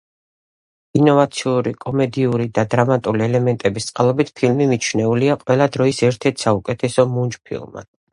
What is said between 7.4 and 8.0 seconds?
ფილმად.